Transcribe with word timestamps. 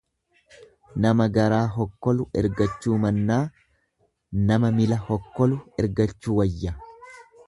Nama 1.03 1.25
garaa 1.33 1.59
hokkolu 1.73 2.25
ergachuu 2.41 2.97
mannaa 3.03 3.39
nama 4.47 4.71
mila 4.79 4.97
hokkolu 5.11 5.61
ergachuu 5.85 6.39
wayya. 6.41 6.75